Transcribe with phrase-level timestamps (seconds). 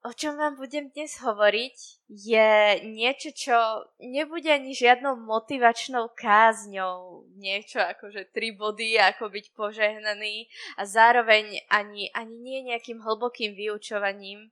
[0.00, 1.76] o čom vám budem dnes hovoriť,
[2.08, 2.50] je
[2.88, 3.56] niečo, čo
[4.00, 10.48] nebude ani žiadnou motivačnou kázňou, niečo ako že tri body, ako byť požehnaný
[10.80, 14.48] a zároveň ani, ani nie nejakým hlbokým vyučovaním.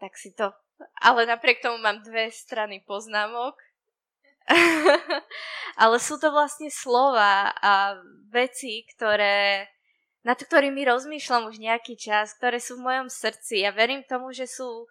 [0.00, 0.52] Tak si to...
[1.00, 3.56] Ale napriek tomu mám dve strany poznámok.
[5.82, 9.68] Ale sú to vlastne slova a veci, ktoré
[10.26, 13.62] nad ktorými rozmýšľam už nejaký čas, ktoré sú v mojom srdci.
[13.62, 14.90] Ja verím tomu, že sú,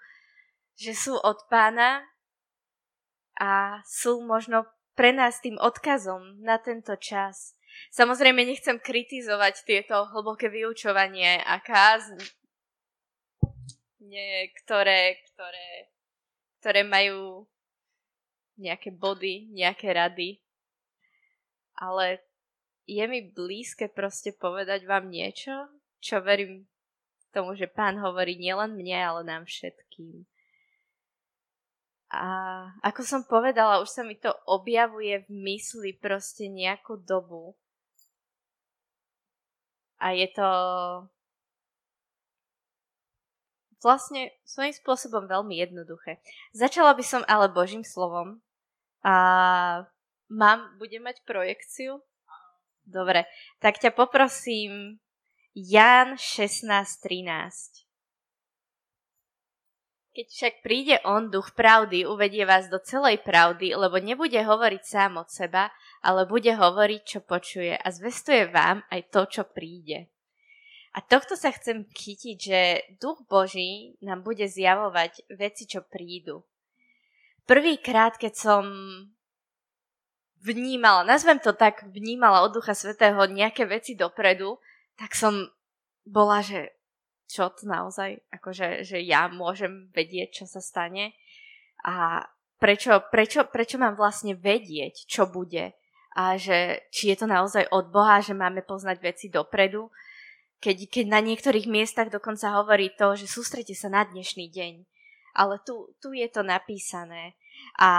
[0.79, 2.07] že sú od pána
[3.35, 4.63] a sú možno
[4.95, 7.51] pre nás tým odkazom na tento čas.
[7.91, 12.15] Samozrejme nechcem kritizovať tieto hlboké vyučovanie a kázň,
[14.07, 15.91] nie, ktoré, ktoré,
[16.63, 17.43] ktoré majú
[18.55, 20.39] nejaké body, nejaké rady.
[21.75, 22.23] Ale
[22.85, 26.69] je mi blízke proste povedať vám niečo, čo verím
[27.33, 30.23] tomu, že pán hovorí nielen mne, ale nám všetkým.
[32.13, 32.23] A
[32.85, 37.57] ako som povedala, už sa mi to objavuje v mysli proste nejakú dobu.
[39.99, 40.49] A je to
[43.83, 46.21] vlastne svojím spôsobom veľmi jednoduché.
[46.53, 48.39] Začala by som ale Božím slovom
[49.05, 49.15] a
[50.29, 52.01] mám, budem mať projekciu
[52.85, 53.25] Dobre,
[53.57, 55.01] tak ťa poprosím
[55.57, 57.85] Jan 16.13.
[60.15, 65.19] Keď však príde on, duch pravdy, uvedie vás do celej pravdy, lebo nebude hovoriť sám
[65.19, 70.07] od seba, ale bude hovoriť, čo počuje a zvestuje vám aj to, čo príde.
[70.95, 72.59] A tohto sa chcem chytiť, že
[73.03, 76.47] duch Boží nám bude zjavovať veci, čo prídu.
[77.43, 78.63] Prvýkrát, keď som
[80.45, 84.61] vnímala, nazvem to tak, vnímala od Ducha Svetého nejaké veci dopredu,
[84.93, 85.49] tak som
[86.05, 86.77] bola, že
[87.25, 91.17] čo to naozaj, akože, že ja môžem vedieť, čo sa stane
[91.81, 92.21] a
[92.61, 95.73] prečo, prečo, prečo mám vlastne vedieť, čo bude
[96.15, 99.89] a že či je to naozaj od Boha, že máme poznať veci dopredu,
[100.63, 104.73] keď, keď na niektorých miestach dokonca hovorí to, že sústrete sa na dnešný deň.
[105.35, 107.35] Ale tu, tu je to napísané.
[107.75, 107.91] A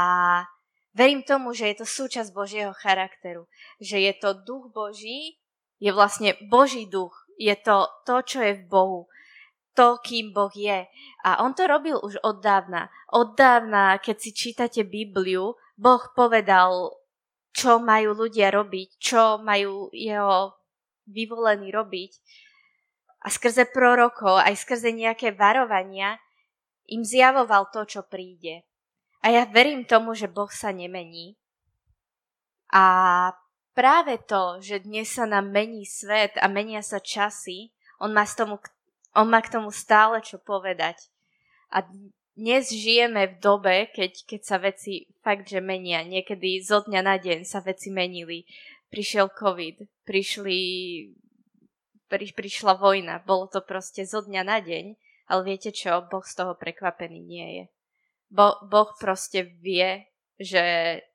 [0.96, 3.44] Verím tomu, že je to súčasť Božieho charakteru.
[3.84, 5.36] Že je to duch Boží,
[5.76, 7.12] je vlastne Boží duch.
[7.36, 9.00] Je to to, čo je v Bohu.
[9.76, 10.88] To, kým Boh je.
[11.20, 12.88] A on to robil už od dávna.
[13.12, 16.96] Od dávna, keď si čítate Bibliu, Boh povedal,
[17.52, 20.56] čo majú ľudia robiť, čo majú jeho
[21.04, 22.12] vyvolení robiť.
[23.20, 26.16] A skrze prorokov, aj skrze nejaké varovania,
[26.88, 28.64] im zjavoval to, čo príde.
[29.26, 31.34] A ja verím tomu, že Boh sa nemení.
[32.70, 33.34] A
[33.74, 38.62] práve to, že dnes sa nám mení svet a menia sa časy, on má, tomu,
[39.18, 41.10] on má k tomu stále čo povedať.
[41.74, 41.82] A
[42.38, 46.06] dnes žijeme v dobe, keď, keď sa veci fakt, že menia.
[46.06, 48.46] Niekedy zo dňa na deň sa veci menili.
[48.94, 50.58] Prišiel COVID, prišli,
[52.06, 54.94] pri, prišla vojna, bolo to proste zo dňa na deň,
[55.26, 57.66] ale viete čo, Boh z toho prekvapený nie je.
[58.30, 60.06] Bo, boh proste vie,
[60.36, 60.62] že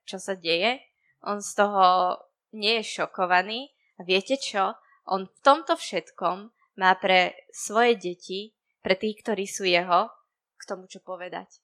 [0.08, 0.80] čo sa deje.
[1.22, 2.18] On z toho
[2.56, 3.70] nie je šokovaný.
[4.00, 4.74] A viete čo?
[5.06, 10.10] On v tomto všetkom má pre svoje deti, pre tých, ktorí sú jeho,
[10.58, 11.62] k tomu čo povedať.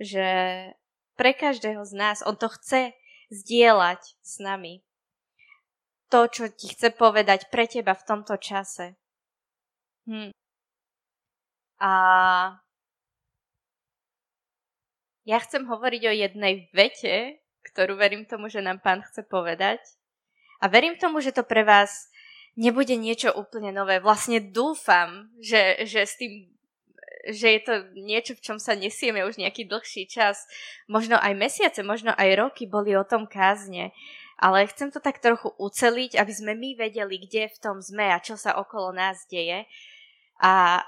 [0.00, 0.26] Že
[1.16, 2.92] pre každého z nás, on to chce
[3.32, 4.84] zdieľať s nami.
[6.12, 8.94] To, čo ti chce povedať pre teba v tomto čase.
[10.06, 10.30] Hm.
[11.82, 11.92] A
[15.26, 19.82] ja chcem hovoriť o jednej vete, ktorú verím tomu, že nám pán chce povedať.
[20.62, 22.08] A verím tomu, že to pre vás
[22.56, 23.98] nebude niečo úplne nové.
[24.00, 26.56] Vlastne dúfam, že, že s tým
[27.26, 30.46] že je to niečo, v čom sa nesieme už nejaký dlhší čas.
[30.86, 33.90] Možno aj mesiace, možno aj roky boli o tom kázne.
[34.38, 38.22] Ale chcem to tak trochu uceliť, aby sme my vedeli, kde v tom sme a
[38.22, 39.66] čo sa okolo nás deje.
[40.38, 40.84] A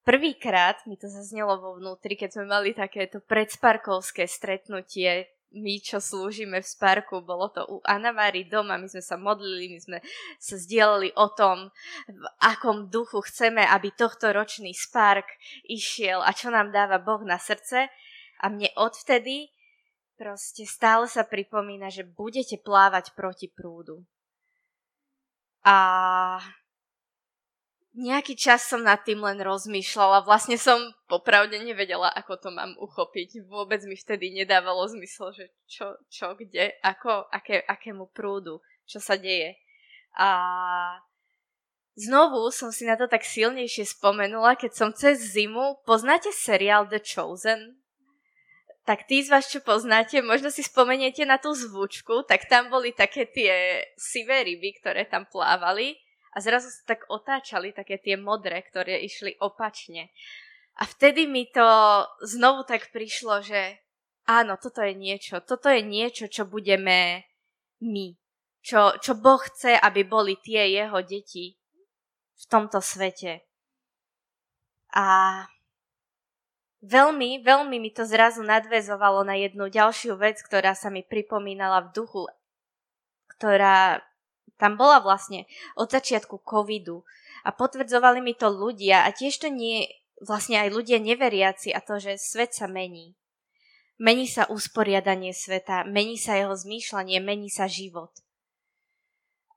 [0.00, 6.62] Prvýkrát mi to zaznelo vo vnútri, keď sme mali takéto predsparkovské stretnutie my, čo slúžime
[6.62, 9.98] v Sparku, bolo to u Anna Mari doma, my sme sa modlili, my sme
[10.38, 11.74] sa zdieľali o tom,
[12.06, 15.26] v akom duchu chceme, aby tohto ročný Spark
[15.66, 17.90] išiel a čo nám dáva Boh na srdce.
[18.40, 19.50] A mne odvtedy
[20.14, 24.06] proste stále sa pripomína, že budete plávať proti prúdu.
[25.66, 26.40] A
[27.90, 30.22] nejaký čas som nad tým len rozmýšľala.
[30.22, 30.78] Vlastne som
[31.10, 33.42] popravde nevedela, ako to mám uchopiť.
[33.50, 39.18] Vôbec mi vtedy nedávalo zmysel, že čo, čo kde, ako, aké, akému prúdu, čo sa
[39.18, 39.58] deje.
[40.14, 40.30] A
[41.98, 47.02] znovu som si na to tak silnejšie spomenula, keď som cez zimu, poznáte seriál The
[47.02, 47.82] Chosen?
[48.86, 52.90] Tak tí z vás, čo poznáte, možno si spomeniete na tú zvučku, tak tam boli
[52.94, 56.00] také tie sivé ryby, ktoré tam plávali
[56.30, 60.14] a zrazu sa tak otáčali také tie modré, ktoré išli opačne.
[60.78, 61.66] A vtedy mi to
[62.22, 63.82] znovu tak prišlo, že
[64.30, 67.26] áno, toto je niečo, toto je niečo, čo budeme
[67.82, 68.14] my.
[68.60, 71.56] Čo, čo Boh chce, aby boli tie jeho deti
[72.36, 73.40] v tomto svete.
[74.92, 75.06] A
[76.84, 81.92] veľmi, veľmi mi to zrazu nadvezovalo na jednu ďalšiu vec, ktorá sa mi pripomínala v
[81.96, 82.28] duchu,
[83.32, 84.04] ktorá
[84.60, 85.48] tam bola vlastne
[85.80, 87.00] od začiatku covidu
[87.42, 89.88] a potvrdzovali mi to ľudia a tiež to nie,
[90.20, 93.16] vlastne aj ľudia neveriaci a to, že svet sa mení.
[93.96, 98.12] Mení sa usporiadanie sveta, mení sa jeho zmýšľanie, mení sa život.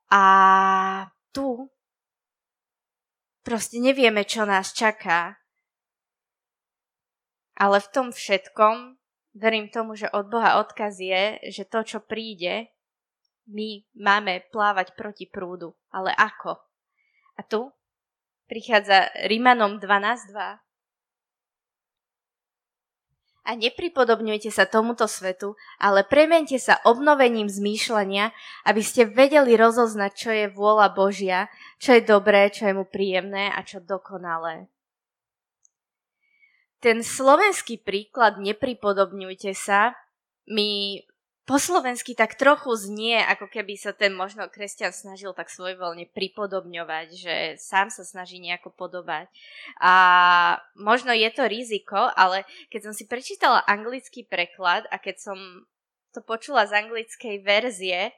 [0.07, 1.67] A tu
[3.43, 5.35] Proste nevieme, čo nás čaká.
[7.59, 8.95] Ale v tom všetkom
[9.35, 12.71] verím tomu, že od Boha odkaz je, že to, čo príde,
[13.47, 15.75] my máme plávať proti prúdu.
[15.91, 16.59] Ale ako?
[17.37, 17.73] A tu
[18.47, 20.63] prichádza Rímanom 12.2
[23.43, 28.31] a nepripodobňujte sa tomuto svetu, ale premente sa obnovením zmýšľania,
[28.63, 33.51] aby ste vedeli rozoznať, čo je vôľa Božia, čo je dobré, čo je mu príjemné
[33.51, 34.71] a čo dokonalé.
[36.79, 39.95] Ten slovenský príklad nepripodobňujte sa
[40.47, 41.03] mi
[41.43, 47.07] po slovensky tak trochu znie, ako keby sa ten možno kresťan snažil tak svojvoľne pripodobňovať,
[47.11, 49.27] že sám sa snaží nejako podobať.
[49.83, 49.93] A
[50.79, 55.37] možno je to riziko, ale keď som si prečítala anglický preklad a keď som
[56.15, 58.15] to počula z anglickej verzie,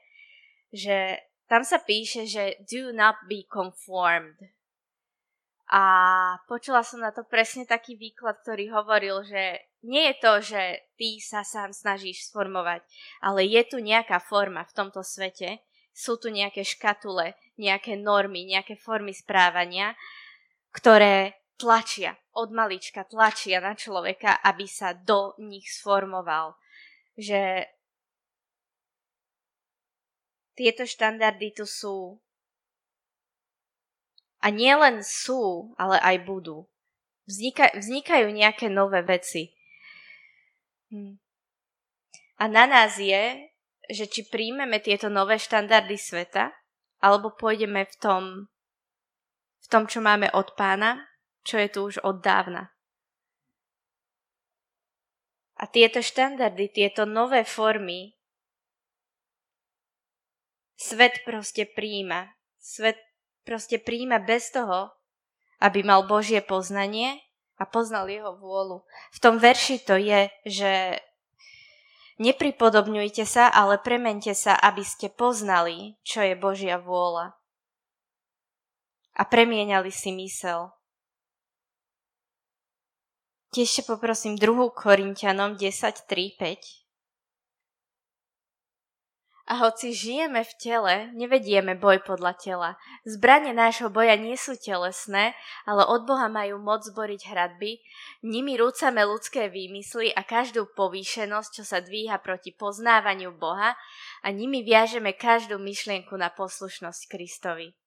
[0.70, 1.18] že
[1.50, 4.38] tam sa píše, že do not be conformed.
[5.66, 5.82] A
[6.46, 10.62] počula som na to presne taký výklad, ktorý hovoril, že nie je to, že
[10.98, 12.82] ty sa sám snažíš sformovať,
[13.22, 15.62] ale je tu nejaká forma v tomto svete,
[15.96, 19.96] sú tu nejaké škatule, nejaké normy, nejaké formy správania,
[20.74, 26.60] ktoré tlačia, od malička tlačia na človeka, aby sa do nich sformoval.
[27.16, 27.64] Že
[30.52, 32.20] tieto štandardy tu sú.
[34.44, 36.68] A nielen sú, ale aj budú.
[37.24, 39.55] Vznika, vznikajú nejaké nové veci.
[40.96, 41.20] Hm.
[42.40, 43.52] A na nás je,
[43.92, 46.56] že či príjmeme tieto nové štandardy sveta,
[47.04, 48.22] alebo pôjdeme v tom,
[49.60, 51.04] v tom, čo máme od pána,
[51.44, 52.72] čo je tu už od dávna.
[55.56, 58.16] A tieto štandardy, tieto nové formy
[60.76, 62.36] svet proste príjima.
[62.60, 63.00] Svet
[63.44, 64.92] proste príjima bez toho,
[65.60, 67.25] aby mal Božie poznanie
[67.56, 68.84] a poznal jeho vôľu.
[69.12, 70.72] V tom verši to je, že
[72.20, 77.36] nepripodobňujte sa, ale premente sa, aby ste poznali, čo je Božia vôľa.
[79.16, 80.76] A premieniali si mysel.
[83.56, 84.68] Tiež poprosím 2.
[84.76, 86.85] Korintianom 10, 3, 5.
[89.46, 92.70] A hoci žijeme v tele, nevedieme boj podľa tela.
[93.06, 97.78] Zbranie nášho boja nie sú telesné, ale od Boha majú moc zboriť hradby,
[98.26, 103.78] nimi rúcame ľudské výmysly a každú povýšenosť, čo sa dvíha proti poznávaniu Boha
[104.22, 107.78] a nimi viažeme každú myšlienku na poslušnosť Kristovi.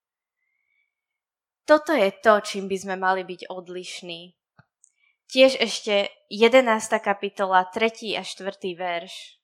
[1.68, 4.32] Toto je to, čím by sme mali byť odlišní.
[5.30, 6.66] Tiež ešte 11.
[7.04, 8.18] kapitola, 3.
[8.18, 8.48] a 4.
[8.80, 9.39] verš.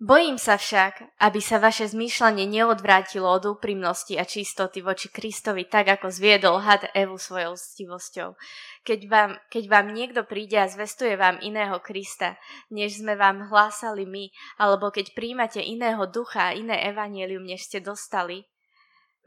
[0.00, 5.92] Bojím sa však, aby sa vaše zmýšľanie neodvrátilo od úprimnosti a čistoty voči Kristovi tak,
[5.92, 8.32] ako zviedol had Evu svojou stivosťou.
[8.80, 12.40] Keď vám, keď vám niekto príde a zvestuje vám iného Krista,
[12.72, 17.84] než sme vám hlásali my, alebo keď príjmate iného ducha a iné evanielium, než ste
[17.84, 18.48] dostali,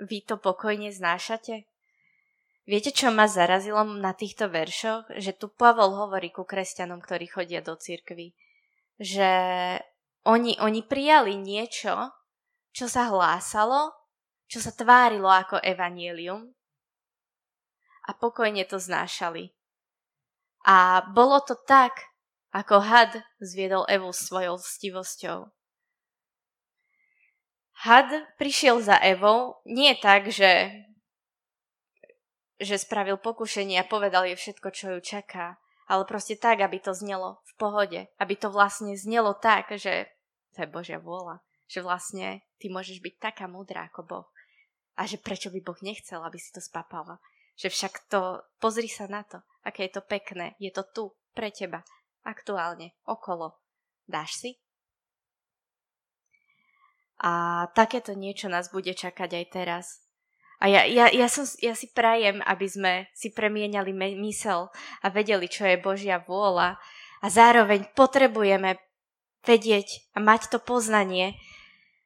[0.02, 1.70] vy to pokojne znášate?
[2.66, 5.06] Viete, čo ma zarazilo na týchto veršoch?
[5.22, 8.34] Že tu Pavol hovorí ku kresťanom, ktorí chodia do cirkvy,
[8.98, 9.30] že
[10.24, 12.12] oni, oni prijali niečo,
[12.72, 13.92] čo sa hlásalo,
[14.48, 16.52] čo sa tvárilo ako evanielium
[18.04, 19.56] a pokojne to znášali.
[20.64, 22.14] A bolo to tak,
[22.56, 23.12] ako had
[23.42, 25.52] zviedol Evu svojou stivosťou.
[27.84, 30.72] Had prišiel za Evou nie tak, že,
[32.62, 36.96] že spravil pokušenie a povedal jej všetko, čo ju čaká, ale proste tak, aby to
[36.96, 40.08] znelo v pohode, aby to vlastne znelo tak, že
[40.56, 44.28] to je Božia vôľa, že vlastne ty môžeš byť taká múdra ako Boh.
[44.94, 47.18] A že prečo by Boh nechcel, aby si to spapala.
[47.58, 51.50] Že však to, pozri sa na to, aké je to pekné, je to tu, pre
[51.50, 51.82] teba,
[52.22, 53.58] aktuálne, okolo.
[54.06, 54.52] Dáš si?
[57.24, 59.86] A takéto niečo nás bude čakať aj teraz.
[60.64, 63.92] A ja, ja, ja, som, ja si prajem, aby sme si premieniali
[64.24, 64.72] mysel
[65.04, 66.80] a vedeli, čo je Božia vôľa.
[67.20, 68.80] A zároveň potrebujeme
[69.44, 71.36] vedieť a mať to poznanie,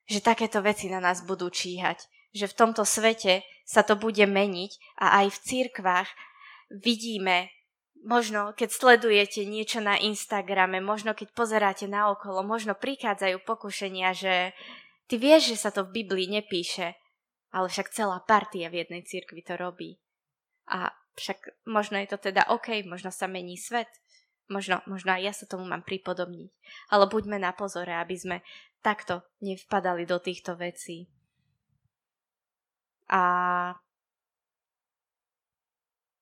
[0.10, 2.02] že takéto veci na nás budú číhať.
[2.34, 6.10] Že v tomto svete sa to bude meniť a aj v cirkvách
[6.74, 7.54] vidíme,
[8.02, 14.58] možno keď sledujete niečo na Instagrame, možno keď pozeráte na okolo, možno prichádzajú pokušenia, že
[15.06, 16.98] ty vieš, že sa to v Biblii nepíše,
[17.52, 20.00] ale však celá partia v jednej cirkvi to robí.
[20.68, 23.90] A však možno je to teda OK, možno sa mení svet,
[24.52, 26.52] možno, možno aj ja sa tomu mám pripodobniť.
[26.92, 28.38] Ale buďme na pozore, aby sme
[28.84, 31.08] takto nevpadali do týchto vecí.
[33.08, 33.74] A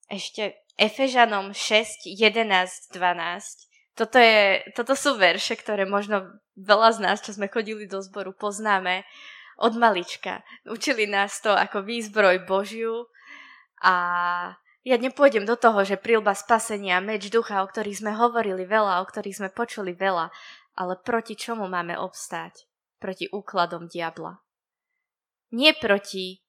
[0.05, 3.65] ešte Efežanom 6, 11, 12
[3.95, 8.35] toto, je, toto sú verše, ktoré možno veľa z nás, čo sme chodili do zboru,
[8.35, 9.07] poznáme
[9.57, 10.43] od malička.
[10.67, 13.07] Učili nás to ako výzbroj Božiu
[13.83, 13.95] a
[14.85, 19.05] ja nepôjdem do toho, že prílba spasenia, meč ducha, o ktorých sme hovorili veľa, o
[19.09, 20.29] ktorých sme počuli veľa,
[20.77, 22.69] ale proti čomu máme obstáť?
[23.01, 24.37] Proti úkladom diabla.
[25.57, 26.45] Nie proti,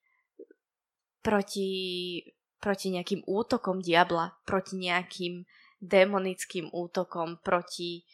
[1.24, 1.70] proti,
[2.60, 5.48] proti nejakým útokom diabla, proti nejakým
[5.80, 8.04] démonickým útokom, proti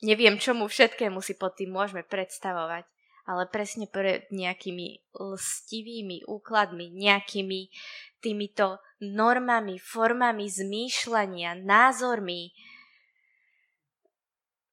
[0.00, 2.88] neviem čomu všetkému si pod tým môžeme predstavovať,
[3.30, 7.70] ale presne pred nejakými lstivými úkladmi, nejakými
[8.18, 12.50] týmito normami, formami zmýšľania, názormi,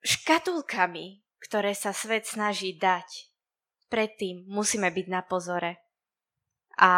[0.01, 3.29] škatulkami, ktoré sa svet snaží dať.
[3.93, 5.77] Predtým musíme byť na pozore.
[6.81, 6.91] A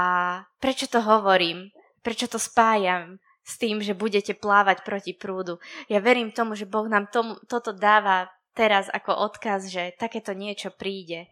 [0.63, 1.69] prečo to hovorím?
[2.01, 3.19] Prečo to spájam?
[3.49, 5.57] s tým, že budete plávať proti prúdu.
[5.89, 10.67] Ja verím tomu, že Boh nám tomu, toto dáva teraz ako odkaz, že takéto niečo
[10.75, 11.31] príde.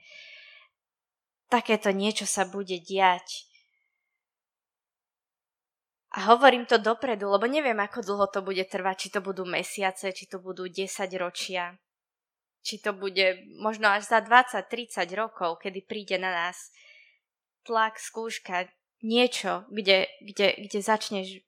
[1.51, 3.43] Takéto niečo sa bude diať.
[6.15, 10.15] A hovorím to dopredu, lebo neviem, ako dlho to bude trvať, či to budú mesiace,
[10.15, 10.88] či to budú 10
[11.19, 11.75] ročia,
[12.63, 16.72] či to bude možno až za 20-30 rokov, kedy príde na nás
[17.67, 18.72] tlak, skúška,
[19.03, 21.43] niečo, kde, kde, kde začneš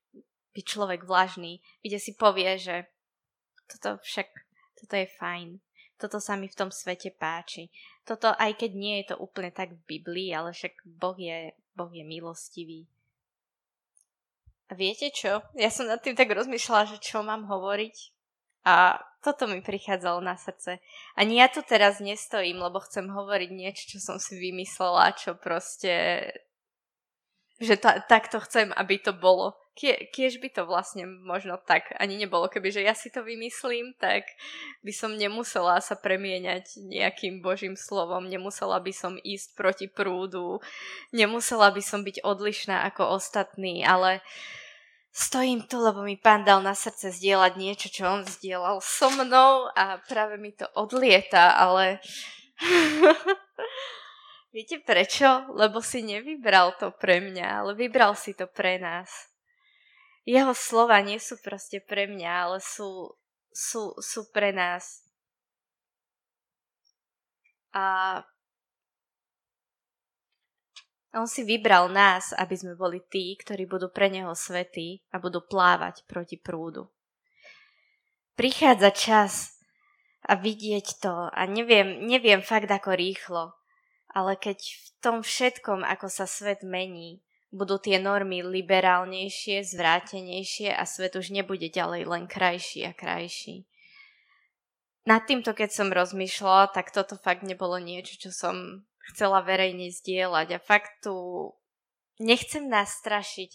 [0.51, 2.91] byť človek vlažný, kde si povie, že
[3.71, 4.27] toto však,
[4.83, 5.63] toto je fajn,
[6.00, 7.68] toto sa mi v tom svete páči.
[8.08, 11.91] Toto, aj keď nie je to úplne tak v Biblii, ale však Boh je, boh
[11.91, 12.88] je milostivý.
[14.72, 15.44] Viete čo?
[15.60, 17.96] Ja som nad tým tak rozmýšľala, že čo mám hovoriť.
[18.63, 20.79] A toto mi prichádzalo na srdce.
[21.20, 26.24] Ani ja tu teraz nestojím, lebo chcem hovoriť niečo, čo som si vymyslela, čo proste...
[27.60, 32.19] Že ta, takto chcem, aby to bolo kie, kiež by to vlastne možno tak ani
[32.19, 34.27] nebolo, keby že ja si to vymyslím, tak
[34.83, 40.59] by som nemusela sa premieňať nejakým božím slovom, nemusela by som ísť proti prúdu,
[41.15, 44.19] nemusela by som byť odlišná ako ostatní, ale
[45.15, 49.71] stojím tu, lebo mi pán dal na srdce zdieľať niečo, čo on zdieľal so mnou
[49.73, 52.03] a práve mi to odlieta, ale...
[54.49, 55.45] Viete prečo?
[55.53, 59.28] Lebo si nevybral to pre mňa, ale vybral si to pre nás
[60.29, 63.17] jeho slova nie sú proste pre mňa, ale sú,
[63.50, 65.01] sú, sú pre nás.
[67.74, 68.21] A
[71.17, 75.41] on si vybral nás, aby sme boli tí, ktorí budú pre neho svetí a budú
[75.41, 76.86] plávať proti prúdu.
[78.38, 79.33] Prichádza čas
[80.21, 83.57] a vidieť to a neviem, neviem fakt ako rýchlo,
[84.13, 90.86] ale keď v tom všetkom, ako sa svet mení, budú tie normy liberálnejšie, zvrátenejšie a
[90.86, 93.65] svet už nebude ďalej len krajší a krajší.
[95.10, 100.48] Nad týmto, keď som rozmýšľala, tak toto fakt nebolo niečo, čo som chcela verejne zdieľať
[100.53, 101.50] a fakt tu
[102.22, 103.51] nechcem nás strašiť,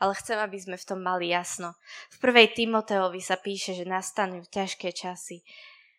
[0.00, 1.76] ale chcem, aby sme v tom mali jasno.
[2.14, 5.44] V prvej Timoteovi sa píše, že nastanú ťažké časy.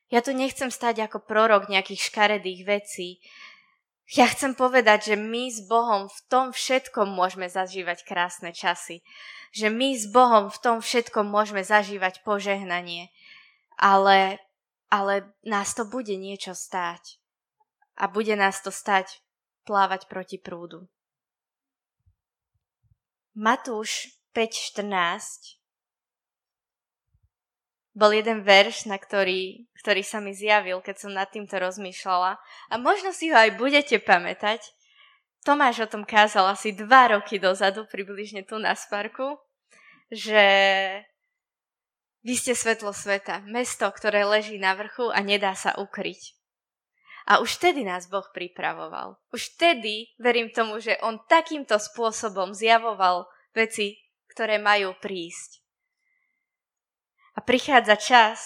[0.10, 3.22] Ja tu nechcem stať ako prorok nejakých škaredých vecí,
[4.14, 9.02] ja chcem povedať, že my s Bohom v tom všetkom môžeme zažívať krásne časy.
[9.50, 13.10] Že my s Bohom v tom všetkom môžeme zažívať požehnanie.
[13.82, 14.38] Ale,
[14.94, 17.18] ale nás to bude niečo stáť.
[17.98, 19.26] A bude nás to stať
[19.66, 20.86] plávať proti prúdu.
[23.34, 25.65] Matúš 5.14
[27.96, 32.36] bol jeden verš, na ktorý, ktorý sa mi zjavil, keď som nad týmto rozmýšľala.
[32.70, 34.60] A možno si ho aj budete pamätať.
[35.48, 39.40] Tomáš o tom kázal asi dva roky dozadu, približne tu na Sparku,
[40.12, 40.44] že
[42.26, 46.36] vy ste svetlo sveta, mesto, ktoré leží na vrchu a nedá sa ukryť.
[47.26, 49.18] A už vtedy nás Boh pripravoval.
[49.34, 53.98] Už vtedy verím tomu, že On takýmto spôsobom zjavoval veci,
[54.30, 55.65] ktoré majú prísť.
[57.36, 58.40] A prichádza čas,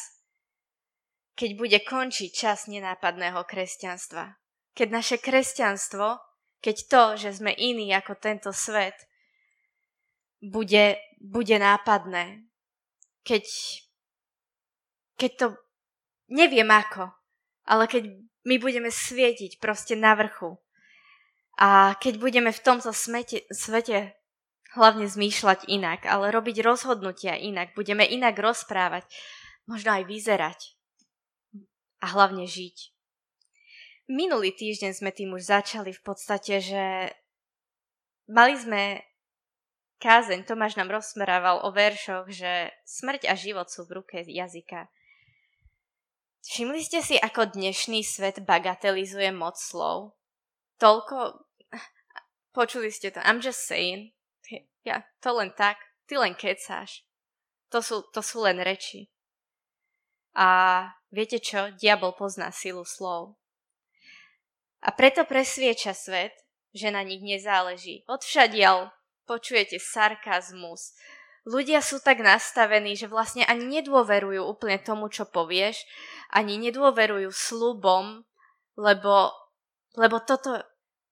[1.40, 4.36] keď bude končiť čas nenápadného kresťanstva.
[4.76, 6.20] Keď naše kresťanstvo,
[6.60, 8.98] keď to, že sme iní ako tento svet,
[10.44, 12.44] bude, bude nápadné,
[13.24, 13.44] keď,
[15.16, 15.48] keď to,
[16.32, 17.12] neviem ako,
[17.68, 18.04] ale keď
[18.48, 20.60] my budeme svietiť proste na vrchu
[21.60, 24.19] a keď budeme v tomto smete, svete
[24.78, 29.10] hlavne zmýšľať inak, ale robiť rozhodnutia inak, budeme inak rozprávať,
[29.66, 30.60] možno aj vyzerať
[32.02, 32.94] a hlavne žiť.
[34.10, 37.14] Minulý týždeň sme tým už začali v podstate, že
[38.26, 39.06] mali sme
[40.02, 44.90] kázeň Tomáš nám rozmerával o veršoch, že smrť a život sú v ruke jazyka.
[46.40, 50.18] Všimli ste si, ako dnešný svet bagatelizuje moc slov?
[50.80, 51.46] Toľko...
[52.58, 53.22] Počuli ste to.
[53.22, 54.16] I'm just saying.
[54.84, 55.78] Ja, to len tak.
[56.08, 57.06] Ty len kecáš.
[57.70, 59.14] To sú, to sú len reči.
[60.34, 61.70] A viete čo?
[61.78, 63.38] Diabol pozná silu slov.
[64.80, 66.34] A preto presvieča svet,
[66.72, 68.08] že na nich nezáleží.
[68.08, 68.90] Odvšadial
[69.30, 70.98] počujete sarkazmus.
[71.46, 75.86] Ľudia sú tak nastavení, že vlastne ani nedôverujú úplne tomu, čo povieš,
[76.34, 78.26] ani nedôverujú slubom,
[78.78, 79.34] lebo,
[79.98, 80.62] lebo toto,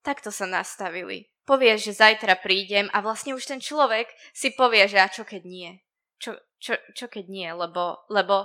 [0.02, 1.30] takto sa nastavili.
[1.48, 5.42] Povieš, že zajtra prídem a vlastne už ten človek si povie, že a čo keď
[5.48, 5.80] nie?
[6.20, 7.48] Čo, čo, čo keď nie?
[7.48, 8.44] Lebo, lebo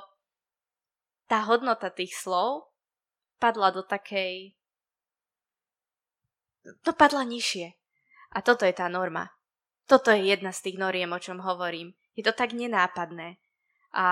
[1.27, 2.71] tá hodnota tých slov
[3.43, 4.55] padla do takej...
[6.87, 7.75] To padla nižšie.
[8.31, 9.35] A toto je tá norma.
[9.83, 11.91] Toto je jedna z tých noriem, o čom hovorím.
[12.15, 13.35] Je to tak nenápadné.
[13.91, 14.07] A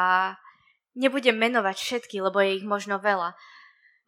[0.99, 3.39] nebudem menovať všetky, lebo je ich možno veľa.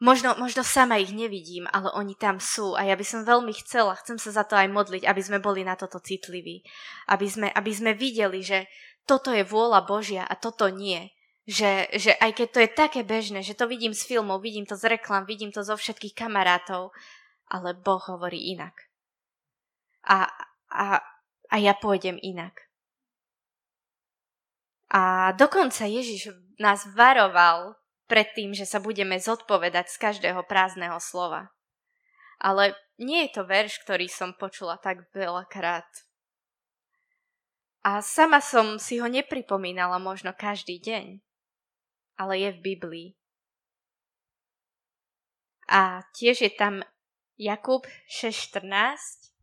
[0.04, 3.96] Možno, možno sama ich nevidím, ale oni tam sú a ja by som veľmi chcela,
[4.04, 6.60] chcem sa za to aj modliť, aby sme boli na toto citliví.
[7.08, 8.68] Aby sme, aby sme videli, že
[9.08, 11.08] toto je vôľa Božia a toto nie.
[11.48, 14.76] Že, že aj keď to je také bežné, že to vidím z filmov, vidím to
[14.76, 16.92] z reklam, vidím to zo všetkých kamarátov,
[17.48, 18.76] ale Boh hovorí inak.
[20.04, 20.28] A,
[20.68, 21.00] a
[21.54, 22.66] a ja pôjdem inak.
[24.89, 31.54] A dokonca Ježiš nás varoval pred tým, že sa budeme zodpovedať z každého prázdneho slova.
[32.38, 35.88] Ale nie je to verš, ktorý som počula tak veľakrát.
[37.84, 41.20] A sama som si ho nepripomínala možno každý deň,
[42.16, 43.10] ale je v Biblii.
[45.68, 46.84] A tiež je tam
[47.39, 49.34] Jakub 6.14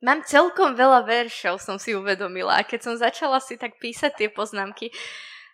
[0.00, 2.56] Mám celkom veľa veršov, som si uvedomila.
[2.56, 4.88] A keď som začala si tak písať tie poznámky,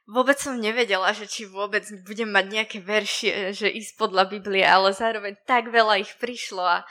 [0.07, 4.95] vôbec som nevedela, že či vôbec budem mať nejaké veršie, že ísť podľa Biblie, ale
[4.95, 6.87] zároveň tak veľa ich prišlo a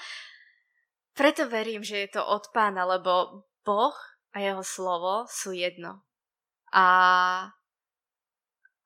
[1.15, 3.95] preto verím, že je to od pána, lebo Boh
[4.36, 6.04] a jeho slovo sú jedno.
[6.75, 6.86] A,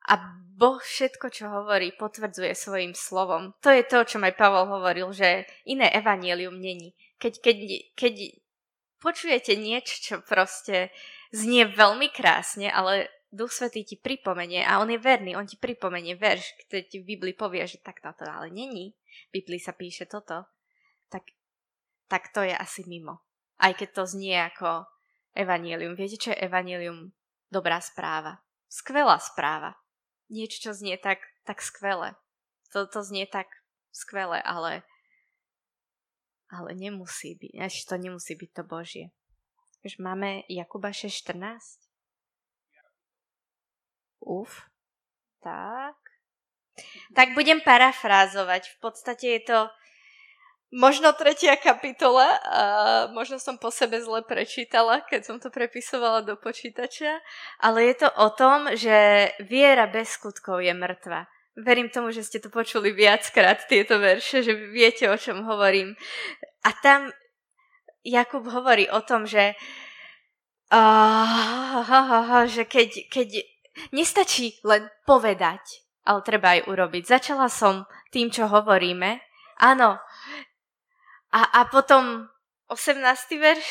[0.05, 0.13] a
[0.53, 3.57] Boh všetko, čo hovorí, potvrdzuje svojim slovom.
[3.65, 6.93] To je to, čo aj Pavol hovoril, že iné evanielium není.
[7.17, 7.57] Keď, keď,
[7.97, 8.13] keď
[9.01, 10.93] počujete niečo, čo proste
[11.33, 16.17] znie veľmi krásne, ale Duch Svetý ti pripomenie, a on je verný, on ti pripomenie
[16.17, 18.97] verš, ktorý ti v Biblii povie, že tak toto ale není.
[19.29, 20.49] V Biblii sa píše toto.
[21.13, 21.29] Tak,
[22.09, 23.21] tak to je asi mimo.
[23.61, 24.89] Aj keď to znie ako
[25.37, 25.93] evanílium.
[25.93, 27.13] Viete, čo je evanílium?
[27.53, 28.41] Dobrá správa.
[28.65, 29.77] Skvelá správa.
[30.29, 32.17] Niečo, čo znie tak, tak skvelé.
[32.73, 33.49] To, to znie tak
[33.93, 34.85] skvelé, ale
[36.49, 39.05] ale nemusí byť, až to nemusí byť to Božie.
[39.85, 41.88] Už máme Jakuba 6.14?
[44.19, 44.67] Uf,
[45.43, 45.95] tak.
[47.15, 48.67] Tak budem parafrázovať.
[48.67, 49.59] V podstate je to
[50.69, 52.61] možno tretia kapitola a
[53.09, 57.19] možno som po sebe zle prečítala, keď som to prepisovala do počítača,
[57.57, 61.25] ale je to o tom, že viera bez skutkov je mŕtva.
[61.59, 65.97] Verím tomu, že ste to počuli viackrát, tieto verše, že viete, o čom hovorím.
[66.63, 67.11] A tam
[68.05, 69.59] Jakub hovorí o tom, že,
[70.71, 73.27] uh, že keď, keď
[73.91, 75.61] nestačí len povedať,
[76.05, 77.03] ale treba aj urobiť.
[77.05, 79.21] Začala som tým, čo hovoríme.
[79.61, 79.99] Áno.
[81.29, 82.25] A, a potom
[82.71, 83.05] 18.
[83.37, 83.67] verš?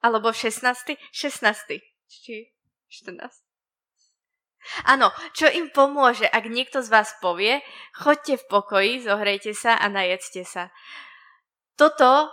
[0.00, 0.96] Alebo 16.
[1.12, 1.80] 16.
[2.08, 2.48] Či
[2.88, 3.50] 14.
[4.84, 7.64] Áno, čo im pomôže, ak niekto z vás povie,
[7.96, 10.68] choďte v pokoji, zohrejte sa a najedzte sa.
[11.80, 12.28] Toto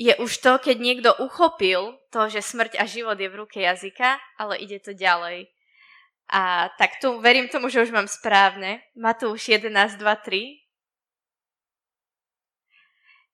[0.00, 4.16] je už to, keď niekto uchopil to, že smrť a život je v ruke jazyka,
[4.40, 5.52] ale ide to ďalej.
[6.32, 8.80] A tak tu verím tomu, že už mám správne.
[8.96, 10.56] Matúš 11, 2, 3.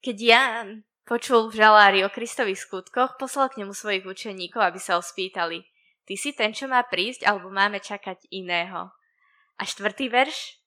[0.03, 4.99] Keď Ján počul v žalári o Kristových skutkoch, poslal k nemu svojich učeníkov, aby sa
[4.99, 5.63] ho spýtali.
[6.03, 8.91] Ty si ten, čo má prísť, alebo máme čakať iného?
[9.55, 10.59] A štvrtý verš?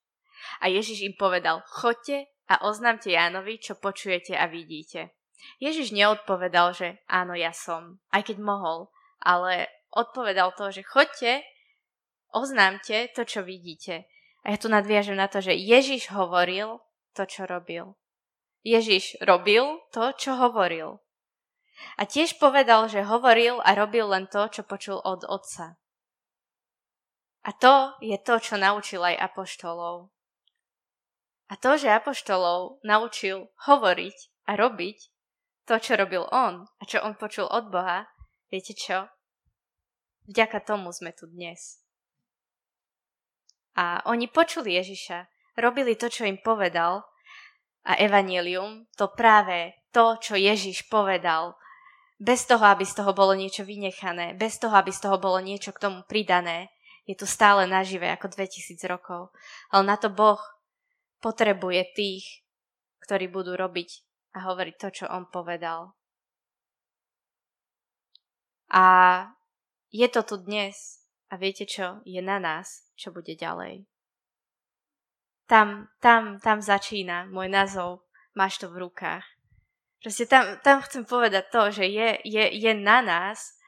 [0.65, 5.20] A Ježiš im povedal, chodte a oznámte Jánovi, čo počujete a vidíte.
[5.61, 8.89] Ježiš neodpovedal, že áno, ja som, aj keď mohol,
[9.21, 11.45] ale odpovedal to, že chodte,
[12.33, 14.09] oznámte to, čo vidíte.
[14.41, 16.81] A ja tu nadviažem na to, že Ježiš hovoril
[17.13, 17.99] to, čo robil.
[18.65, 21.01] Ježiš robil to, čo hovoril.
[21.97, 25.81] A tiež povedal, že hovoril a robil len to, čo počul od otca.
[27.41, 30.13] A to je to, čo naučil aj apoštolov.
[31.49, 34.99] A to, že apoštolov naučil hovoriť a robiť,
[35.65, 38.09] to, čo robil on a čo on počul od Boha,
[38.49, 39.09] viete čo?
[40.31, 41.81] Vďaka tomu sme tu dnes.
[43.75, 45.27] A oni počuli Ježiša,
[45.59, 47.07] robili to, čo im povedal
[47.87, 51.57] a evanelium, to práve to, čo Ježiš povedal,
[52.21, 55.73] bez toho, aby z toho bolo niečo vynechané, bez toho, aby z toho bolo niečo
[55.73, 56.69] k tomu pridané,
[57.09, 59.33] je tu stále nažive ako 2000 rokov.
[59.73, 60.39] Ale na to Boh
[61.25, 62.45] potrebuje tých,
[63.03, 65.95] ktorí budú robiť a hovoriť to, čo on povedal.
[68.71, 68.85] A
[69.91, 70.75] je to tu dnes
[71.31, 71.99] a viete čo?
[72.07, 73.87] Je na nás, čo bude ďalej.
[75.51, 79.27] Tam, tam, tam začína môj názov Máš to v rukách.
[79.99, 83.59] Proste tam, tam chcem povedať to, že je, je, je na nás,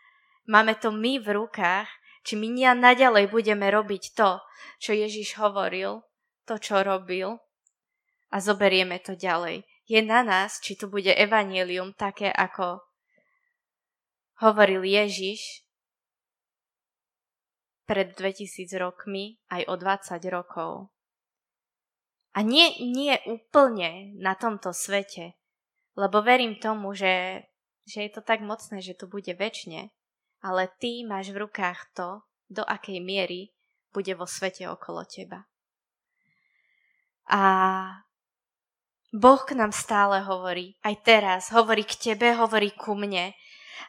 [0.46, 1.90] máme to my v rukách,
[2.22, 4.38] či my naďalej budeme robiť to,
[4.78, 6.06] čo Ježiš hovoril,
[6.46, 7.42] to, čo robil
[8.30, 12.82] a zoberieme to ďalej je na nás, či tu bude evanielium také, ako
[14.42, 15.62] hovoril Ježiš
[17.86, 20.90] pred 2000 rokmi, aj o 20 rokov.
[22.32, 25.36] A nie, nie úplne na tomto svete,
[25.98, 27.44] lebo verím tomu, že,
[27.84, 29.92] že je to tak mocné, že to bude väčšine,
[30.40, 33.52] ale ty máš v rukách to, do akej miery
[33.92, 35.44] bude vo svete okolo teba.
[37.28, 37.40] A
[39.12, 43.36] Boh k nám stále hovorí, aj teraz, hovorí k tebe, hovorí ku mne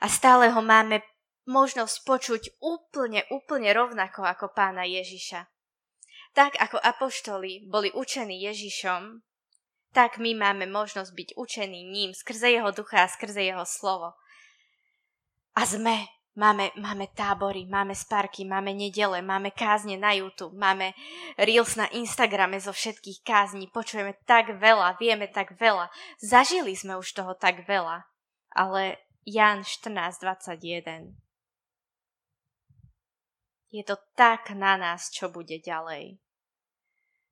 [0.03, 0.99] a stále ho máme
[1.47, 5.47] možnosť počuť úplne, úplne rovnako ako pána Ježiša.
[6.35, 9.23] Tak ako apoštoli boli učení Ježišom,
[9.95, 14.17] tak my máme možnosť byť učení ním skrze jeho ducha a skrze jeho slovo.
[15.53, 20.97] A sme Máme, máme tábory, máme sparky, máme nedele, máme kázne na YouTube, máme
[21.37, 27.13] Reels na Instagrame zo všetkých kázní, počujeme tak veľa, vieme tak veľa, zažili sme už
[27.13, 28.09] toho tak veľa.
[28.49, 28.97] Ale
[29.29, 31.13] Jan 14.21
[33.69, 36.17] Je to tak na nás, čo bude ďalej.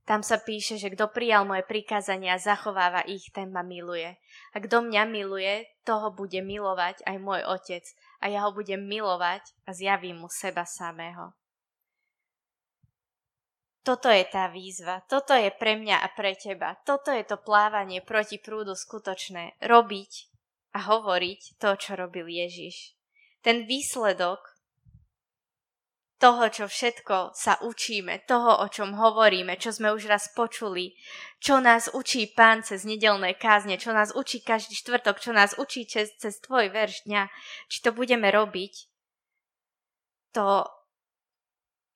[0.05, 4.17] Tam sa píše, že kto prijal moje prikázania a zachováva ich, ten ma miluje.
[4.53, 7.85] A kto mňa miluje, toho bude milovať aj môj otec
[8.21, 11.33] a ja ho budem milovať a zjavím mu seba samého.
[13.81, 17.97] Toto je tá výzva, toto je pre mňa a pre teba, toto je to plávanie
[18.05, 20.29] proti prúdu skutočné, robiť
[20.77, 22.93] a hovoriť to, čo robil Ježiš.
[23.41, 24.50] Ten výsledok
[26.21, 30.93] toho, čo všetko sa učíme, toho, o čom hovoríme, čo sme už raz počuli,
[31.41, 35.89] čo nás učí Pán cez nedelné kázne, čo nás učí každý štvrtok, čo nás učí
[35.89, 37.25] cez, cez tvoj verš dňa,
[37.65, 38.73] či to budeme robiť,
[40.37, 40.69] to,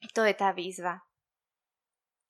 [0.09, 1.05] to je tá výzva.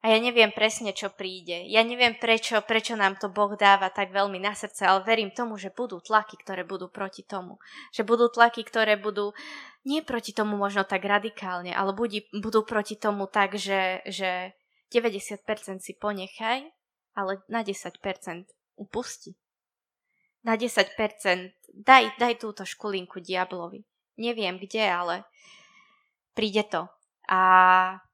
[0.06, 1.66] A ja neviem presne, čo príde.
[1.66, 5.58] Ja neviem prečo, prečo nám to Boh dáva tak veľmi na srdce, ale verím tomu,
[5.58, 7.58] že budú tlaky, ktoré budú proti tomu.
[7.90, 9.34] Že budú tlaky, ktoré budú
[9.82, 14.54] nie proti tomu možno tak radikálne, ale budú, budú proti tomu tak, že, že
[14.94, 15.42] 90%
[15.82, 16.70] si ponechaj,
[17.18, 17.98] ale na 10%
[18.78, 19.34] upusti.
[20.46, 20.94] Na 10%
[21.82, 23.82] daj, daj túto škulinku diablovi.
[24.22, 25.16] Neviem kde, ale
[26.38, 26.86] príde to.
[27.26, 28.05] A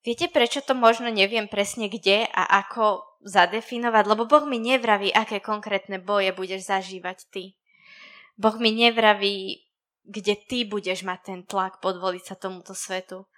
[0.00, 4.04] Viete, prečo to možno neviem presne kde a ako zadefinovať?
[4.08, 7.44] Lebo Boh mi nevraví, aké konkrétne boje budeš zažívať ty.
[8.40, 9.60] Boh mi nevraví,
[10.08, 13.28] kde ty budeš mať ten tlak podvoliť sa tomuto svetu.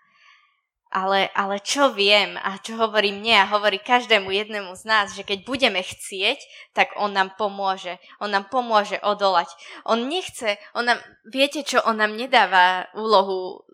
[0.93, 5.25] Ale, ale čo viem a čo hovorí mne a hovorí každému jednému z nás, že
[5.25, 6.37] keď budeme chcieť,
[6.77, 7.97] tak on nám pomôže.
[8.21, 9.49] On nám pomôže odolať.
[9.89, 13.65] On nechce, on nám, viete čo, on nám nedáva úlohu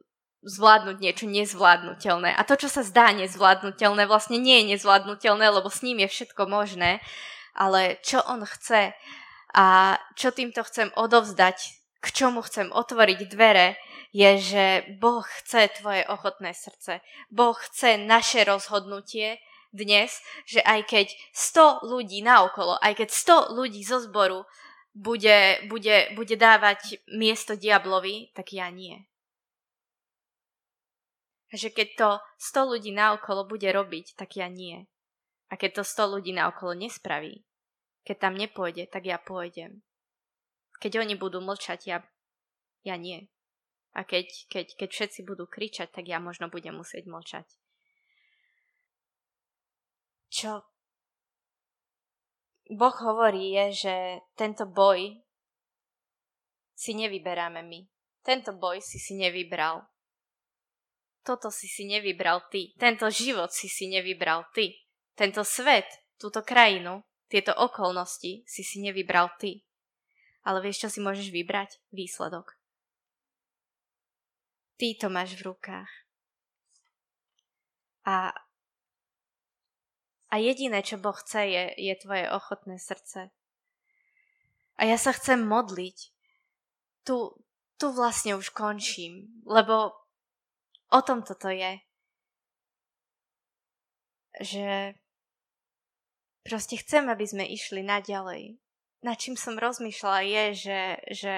[0.48, 2.32] zvládnuť niečo nezvládnutelné.
[2.32, 6.48] A to, čo sa zdá nezvládnutelné, vlastne nie je nezvládnutelné, lebo s ním je všetko
[6.48, 7.04] možné.
[7.52, 8.96] Ale čo on chce
[9.52, 11.56] a čo týmto chcem odovzdať,
[11.98, 13.76] k čomu chcem otvoriť dvere,
[14.14, 14.64] je, že
[14.96, 17.04] Boh chce tvoje ochotné srdce.
[17.28, 19.36] Boh chce naše rozhodnutie
[19.68, 20.16] dnes,
[20.48, 21.06] že aj keď
[21.36, 23.08] 100 ľudí naokolo, aj keď
[23.52, 24.48] 100 ľudí zo zboru
[24.96, 29.04] bude, bude, bude dávať miesto diablovi, tak ja nie.
[31.48, 32.08] Že keď to
[32.40, 34.84] 100 ľudí naokolo bude robiť, tak ja nie.
[35.48, 37.44] A keď to 100 ľudí naokolo nespraví,
[38.04, 39.80] keď tam nepôjde, tak ja pôjdem.
[40.78, 41.98] Keď oni budú mlčať, ja,
[42.84, 43.28] ja nie.
[43.96, 47.48] A keď, keď, keď všetci budú kričať, tak ja možno budem musieť mlčať.
[50.28, 50.68] Čo
[52.68, 53.94] Boh hovorí je, že
[54.36, 55.16] tento boj
[56.76, 57.80] si nevyberáme my.
[58.20, 59.88] Tento boj si si nevybral
[61.28, 64.72] toto si si nevybral ty, tento život si si nevybral ty,
[65.12, 65.84] tento svet,
[66.16, 69.60] túto krajinu, tieto okolnosti si si nevybral ty.
[70.48, 71.76] Ale vieš, čo si môžeš vybrať?
[71.92, 72.56] Výsledok.
[74.80, 75.92] Ty to máš v rukách.
[78.08, 78.32] A,
[80.32, 83.28] a jediné, čo Boh chce, je, je tvoje ochotné srdce.
[84.80, 86.14] A ja sa chcem modliť.
[87.04, 87.16] Tu,
[87.76, 90.07] tu vlastne už končím, lebo
[90.88, 91.80] O tom toto je.
[94.40, 94.96] Že
[96.48, 98.56] proste chcem, aby sme išli naďalej.
[99.04, 100.80] Na čím som rozmýšľala je, že,
[101.12, 101.36] že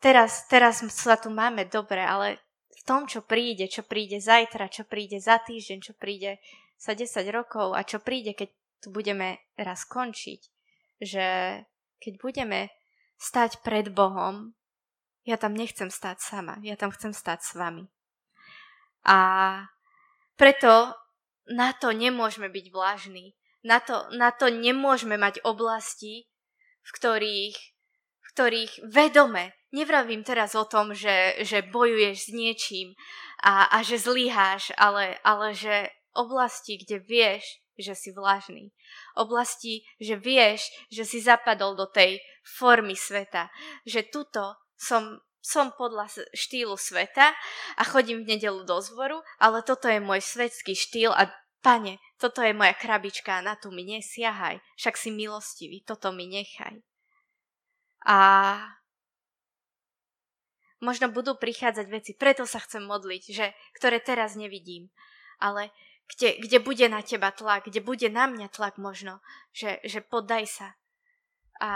[0.00, 2.40] teraz, teraz sa tu máme dobre, ale
[2.72, 6.40] v tom, čo príde, čo príde zajtra, čo príde za týždeň, čo príde
[6.80, 8.48] za 10 rokov a čo príde, keď
[8.80, 10.40] tu budeme raz končiť,
[11.04, 11.26] že
[12.00, 12.72] keď budeme
[13.20, 14.55] stať pred Bohom,
[15.26, 17.90] ja tam nechcem stať sama, ja tam chcem stať s vami.
[19.02, 19.18] A
[20.38, 20.94] preto
[21.50, 23.34] na to nemôžeme byť vlážni.
[23.66, 26.30] Na to, na to nemôžeme mať oblasti,
[26.86, 27.58] v ktorých,
[28.22, 32.88] v ktorých vedome, nevravím teraz o tom, že, že bojuješ s niečím
[33.42, 37.44] a, a že zlyháš, ale, ale že oblasti, kde vieš,
[37.76, 38.72] že si vlažný.
[39.18, 43.52] Oblasti, že vieš, že si zapadol do tej formy sveta.
[43.84, 47.32] Že tuto som, som podľa štýlu sveta
[47.76, 51.32] a chodím v nedelu do zboru, ale toto je môj svetský štýl a
[51.64, 56.30] pane, toto je moja krabička a na tu mi nesiahaj, však si milostivý, toto mi
[56.30, 56.78] nechaj.
[58.06, 58.18] A
[60.78, 64.94] možno budú prichádzať veci, preto sa chcem modliť, že, ktoré teraz nevidím,
[65.42, 65.74] ale
[66.06, 69.18] kde, kde bude na teba tlak, kde bude na mňa tlak možno,
[69.50, 70.68] že, že poddaj sa.
[71.58, 71.70] A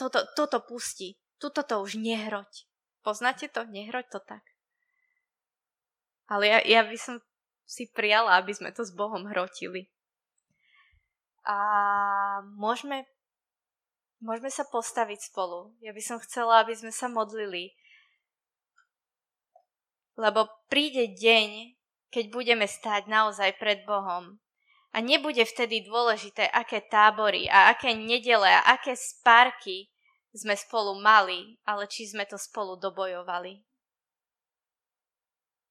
[0.00, 2.68] toto, toto pusti tuto to už nehroť.
[3.04, 3.68] Poznáte to?
[3.68, 4.44] Nehroť to tak.
[6.24, 7.20] Ale ja, ja by som
[7.68, 9.92] si prijala, aby sme to s Bohom hrotili.
[11.44, 11.56] A
[12.56, 13.04] môžeme,
[14.24, 15.76] môžeme sa postaviť spolu.
[15.84, 17.76] Ja by som chcela, aby sme sa modlili.
[20.16, 21.76] Lebo príde deň,
[22.08, 24.40] keď budeme stáť naozaj pred Bohom.
[24.94, 29.90] A nebude vtedy dôležité, aké tábory a aké nedele a aké spárky
[30.34, 33.62] sme spolu mali, ale či sme to spolu dobojovali.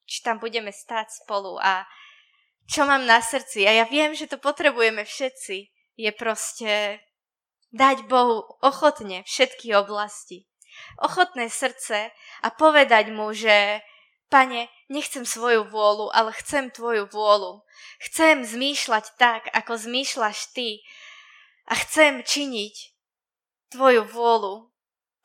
[0.08, 1.84] Či tam budeme stáť spolu a
[2.64, 5.68] čo mám na srdci, a ja viem, že to potrebujeme všetci,
[6.00, 7.04] je proste
[7.76, 10.48] dať Bohu ochotne všetky oblasti.
[10.98, 13.84] Ochotné srdce a povedať mu, že
[14.34, 17.62] Pane, nechcem svoju vôľu, ale chcem tvoju vôľu.
[18.02, 20.82] Chcem zmýšľať tak, ako zmýšľaš ty.
[21.70, 22.93] A chcem činiť
[23.74, 24.70] tvoju vôľu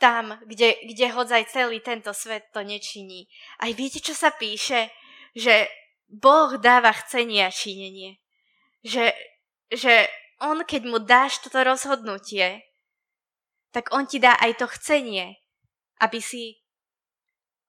[0.00, 3.26] tam, kde, kde hodzaj celý tento svet to nečiní.
[3.60, 4.88] Aj viete, čo sa píše?
[5.36, 5.68] Že
[6.08, 8.22] Boh dáva chcenie a činenie.
[8.86, 9.12] Že,
[9.68, 10.08] že
[10.40, 12.62] on, keď mu dáš toto rozhodnutie,
[13.74, 15.36] tak on ti dá aj to chcenie,
[16.00, 16.62] aby si,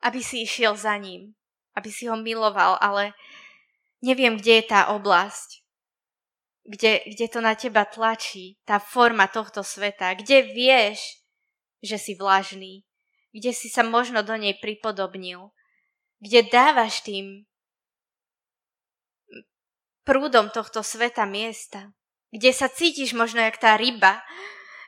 [0.05, 1.35] aby si išiel za ním,
[1.75, 3.11] aby si ho miloval, ale
[3.99, 5.58] neviem, kde je tá oblasť
[6.69, 11.01] kde, kde to na teba tlačí, tá forma tohto sveta, kde vieš,
[11.81, 12.85] že si vlažný,
[13.33, 15.49] kde si sa možno do nej pripodobnil,
[16.21, 17.49] kde dávaš tým
[20.05, 21.89] prúdom tohto sveta miesta,
[22.29, 24.21] kde sa cítiš možno jak tá ryba.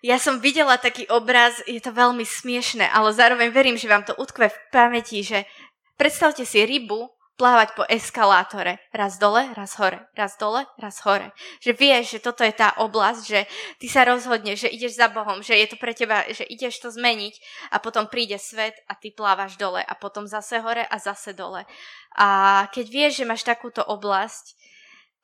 [0.06, 4.14] Ja som videla taký obraz, je to veľmi smiešne, ale zároveň verím, že vám to
[4.18, 5.50] utkve v pamäti, že
[5.98, 8.78] predstavte si rybu plávať po eskalátore.
[8.94, 11.34] Raz dole, raz hore, raz dole, raz hore.
[11.64, 13.40] Že vieš, že toto je tá oblasť, že
[13.82, 16.94] ty sa rozhodneš, že ideš za Bohom, že je to pre teba, že ideš to
[16.94, 17.34] zmeniť
[17.74, 21.66] a potom príde svet a ty plávaš dole a potom zase hore a zase dole.
[22.14, 24.60] A keď vieš, že máš takúto oblasť,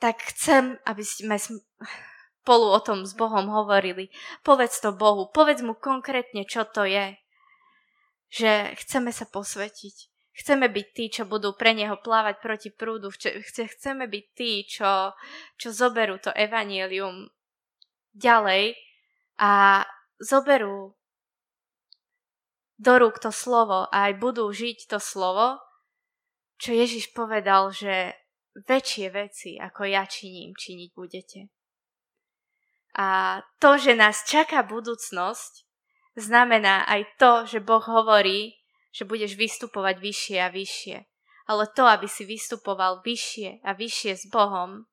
[0.01, 4.07] tak chcem, aby sme spolu o tom s Bohom hovorili.
[4.39, 7.19] Povedz to Bohu, povedz mu konkrétne, čo to je.
[8.31, 13.09] Že chceme sa posvetiť Chceme byť tí, čo budú pre neho plávať proti prúdu.
[13.09, 15.17] Chceme byť tí, čo,
[15.57, 17.25] čo zoberú to evanielium
[18.13, 18.77] ďalej
[19.41, 19.81] a
[20.21, 20.93] zoberú
[22.77, 25.57] do rúk to slovo a aj budú žiť to slovo,
[26.61, 28.13] čo Ježiš povedal, že
[28.53, 31.49] väčšie veci, ako ja činím, činiť budete.
[32.97, 35.65] A to, že nás čaká budúcnosť,
[36.17, 38.56] znamená aj to, že Boh hovorí,
[38.97, 40.97] že budeš vystupovať vyššie a vyššie.
[41.45, 44.89] Ale to, aby si vystupoval vyššie a vyššie s Bohom,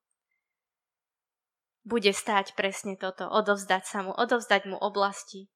[1.81, 5.49] bude stáť presne toto, odovzdať sa mu, odovzdať mu oblasti.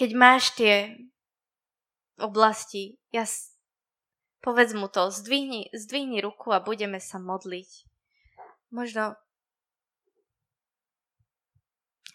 [0.00, 0.96] Keď máš tie
[2.16, 3.28] oblasti, ja
[4.40, 7.84] povedz mu to, zdvihni, zdvihni ruku a budeme sa modliť.
[8.72, 9.20] Možno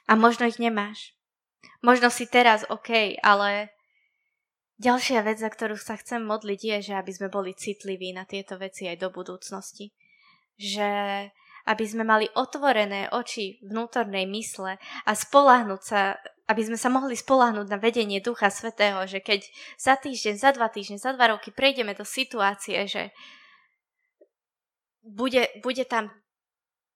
[0.09, 1.13] a možno ich nemáš.
[1.85, 3.69] Možno si teraz OK, ale
[4.79, 8.55] Ďalšia vec, za ktorú sa chcem modliť, je, že aby sme boli citliví na tieto
[8.55, 9.91] veci aj do budúcnosti.
[10.55, 10.87] Že
[11.67, 16.15] aby sme mali otvorené oči vnútornej mysle a spolahnúť sa,
[16.47, 19.43] aby sme sa mohli spolahnúť na vedenie Ducha Svetého, že keď
[19.75, 23.11] za týždeň, za dva týždne, za dva roky prejdeme do situácie, že
[25.03, 26.07] bude, bude tam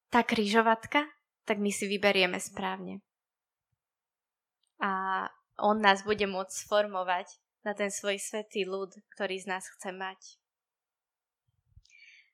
[0.07, 1.03] tá kryžovatka,
[1.43, 3.03] tak my si vyberieme správne.
[4.79, 5.27] A
[5.59, 10.39] on nás bude môcť sformovať na ten svoj svetý ľud, ktorý z nás chce mať.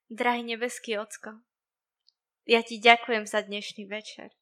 [0.09, 1.37] Drahý nebeský Ocko,
[2.49, 4.33] ja ti ďakujem za dnešný večer.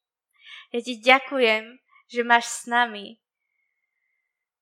[0.72, 1.76] Ja ti ďakujem,
[2.08, 3.20] že máš s nami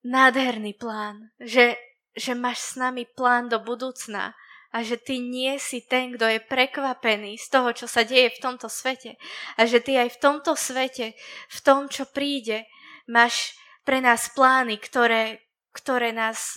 [0.03, 1.79] nádherný plán, že,
[2.19, 4.35] že máš s nami plán do budúcna
[4.75, 8.43] a že ty nie si ten, kto je prekvapený z toho, čo sa deje v
[8.43, 9.15] tomto svete
[9.55, 11.15] a že ty aj v tomto svete,
[11.51, 12.67] v tom, čo príde,
[13.07, 13.55] máš
[13.87, 15.45] pre nás plány, ktoré,
[15.77, 16.57] ktoré nás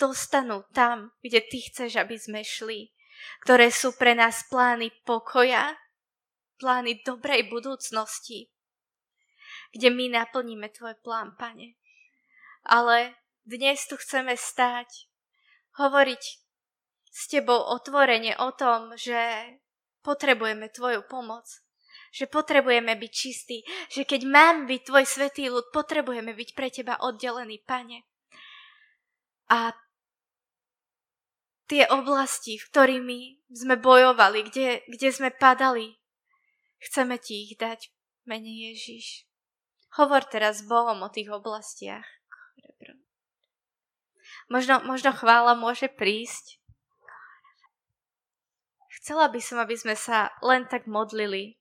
[0.00, 2.88] dostanú tam, kde ty chceš, aby sme šli,
[3.44, 5.76] ktoré sú pre nás plány pokoja,
[6.56, 8.48] plány dobrej budúcnosti,
[9.76, 11.76] kde my naplníme tvoj plán, pane.
[12.64, 15.10] Ale dnes tu chceme stáť,
[15.76, 16.22] hovoriť
[17.08, 19.18] s tebou otvorene o tom, že
[20.02, 21.46] potrebujeme tvoju pomoc,
[22.12, 26.96] že potrebujeme byť čistí, že keď mám byť tvoj svetý ľud, potrebujeme byť pre teba
[27.00, 28.04] oddelený, pane.
[29.48, 29.72] A
[31.68, 33.20] tie oblasti, v ktorými
[33.52, 36.00] sme bojovali, kde, kde sme padali,
[36.80, 37.92] chceme ti ich dať,
[38.24, 39.28] mene Ježiš.
[39.96, 42.04] Hovor teraz s Bohom o tých oblastiach.
[44.48, 46.60] Možno, možno chvála môže prísť.
[49.00, 51.57] Chcela by som, aby sme sa len tak modlili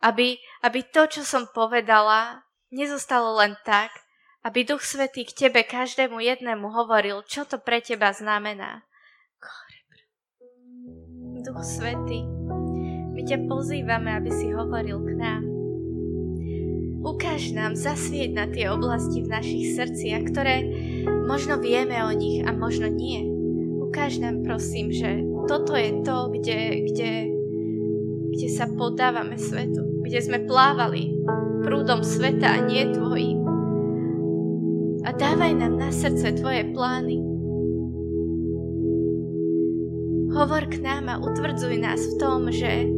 [0.00, 3.92] aby, aby to, čo som povedala, nezostalo len tak,
[4.40, 8.88] aby Duch Svetý k tebe každému jednému hovoril, čo to pre teba znamená.
[11.40, 12.24] Duch Svetý,
[13.16, 15.42] my ťa pozývame, aby si hovoril k nám.
[17.00, 20.56] Ukáž nám, zasvieť na tie oblasti v našich srdciach, ktoré
[21.24, 23.24] možno vieme o nich a možno nie.
[23.80, 26.60] Ukáž nám, prosím, že toto je to, kde,
[26.92, 27.10] kde,
[28.30, 31.14] kde sa podávame svetu kde sme plávali
[31.62, 33.38] prúdom sveta a nie tvojim.
[35.06, 37.22] A dávaj nám na srdce tvoje plány.
[40.34, 42.90] Hovor k nám a utvrdzuj nás v tom, že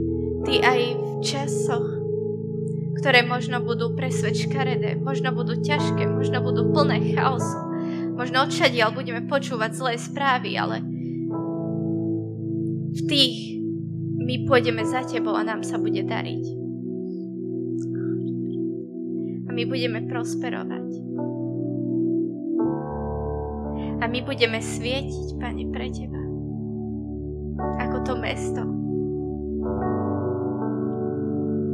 [0.48, 1.84] ty aj v časoch,
[3.04, 7.60] ktoré možno budú presvedč škaredé, možno budú ťažké, možno budú plné chaosu,
[8.16, 10.80] možno odšadiaľ budeme počúvať zlé správy, ale
[12.92, 13.51] v tých
[14.22, 16.62] my pôjdeme za tebou a nám sa bude dariť
[19.52, 20.88] my budeme prosperovať.
[24.02, 26.22] A my budeme svietiť, Pane, pre Teba.
[27.86, 28.62] Ako to mesto.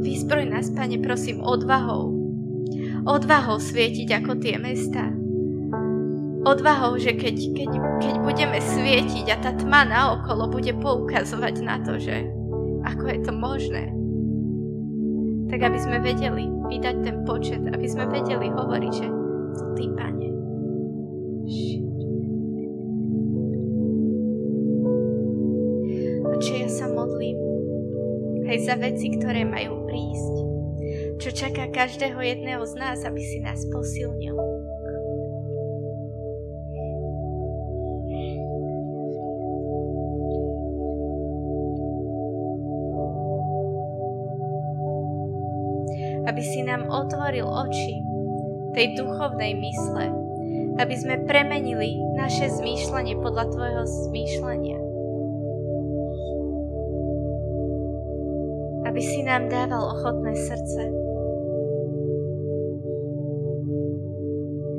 [0.05, 2.13] Vyzbroj nás, Pane, prosím, odvahou.
[3.09, 5.09] Odvahou svietiť ako tie mesta.
[6.45, 7.71] Odvahou, že keď, keď,
[8.05, 12.38] keď budeme svietiť a tá tma naokolo bude poukazovať na to, že
[12.85, 13.91] ako je to možné?
[15.49, 19.07] Tak aby sme vedeli vydať ten počet, aby sme vedeli hovoriť, že
[19.57, 20.29] to ty, pane.
[26.37, 27.39] Oče, ja sa modlím
[28.49, 30.33] aj za veci, ktoré majú prísť,
[31.19, 34.48] čo čaká každého jedného z nás, aby si nás posilnil.
[46.39, 47.99] Aby si nám otvoril oči
[48.71, 50.07] tej duchovnej mysle,
[50.79, 54.79] aby sme premenili naše zmýšľanie podľa Tvojho zmýšľania.
[58.87, 60.81] Aby si nám dával ochotné srdce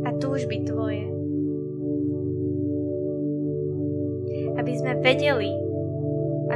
[0.09, 1.05] a túžby Tvoje.
[4.57, 5.53] Aby sme vedeli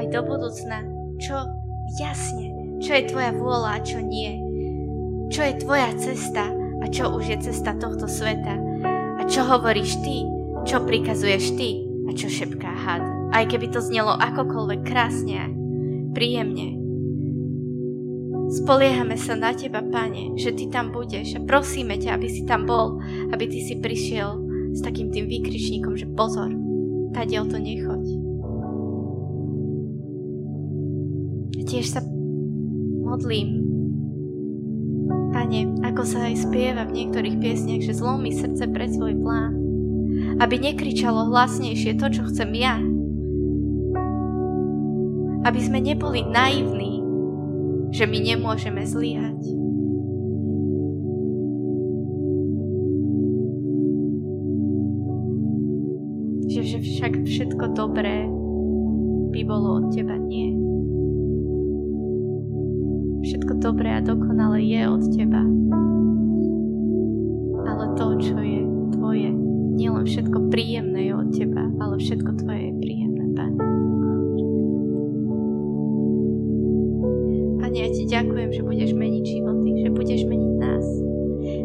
[0.00, 0.80] aj do budúcna,
[1.20, 1.44] čo
[2.00, 4.43] jasne, čo je Tvoja vôľa a čo nie.
[5.34, 6.46] Čo je Tvoja cesta
[6.78, 8.54] a čo už je cesta tohto sveta
[9.18, 10.22] a čo hovoríš ty,
[10.62, 13.02] čo prikazuješ ty a čo šepká had.
[13.34, 15.50] Aj keby to znelo akokoľvek krásne,
[16.14, 16.78] príjemne.
[18.62, 22.62] Spoliehame sa na Teba, Pane, že Ty tam budeš a prosíme ťa, aby si tam
[22.62, 23.02] bol,
[23.34, 24.38] aby Ty si prišiel
[24.70, 26.54] s takým tým výkričníkom, že pozor,
[27.10, 28.04] tadiaľ to nechoď.
[31.58, 32.06] A tiež sa
[33.02, 33.63] modlím
[35.34, 39.58] Pane, ako sa aj spieva v niektorých piesniach, že zlomí srdce pre svoj plán.
[40.38, 42.78] Aby nekričalo hlasnejšie to, čo chcem ja.
[45.42, 47.02] Aby sme neboli naivní,
[47.90, 49.42] že my nemôžeme zlyhať.
[56.46, 58.30] Že, však všetko dobré
[59.34, 60.63] by bolo od Teba nie
[63.64, 65.40] dobré a dokonalé je od Teba.
[67.64, 68.60] Ale to, čo je
[68.92, 69.32] Tvoje,
[69.80, 73.56] nielen všetko príjemné je od Teba, ale všetko Tvoje je príjemné, Pane.
[77.64, 80.86] Pane, ja Ti ďakujem, že budeš meniť životy, že budeš meniť nás.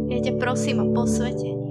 [0.08, 1.68] Ja ťa prosím o posvetenie.